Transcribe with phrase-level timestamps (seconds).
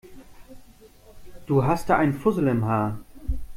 [1.45, 2.97] Du hast da einen Fussel im Haar.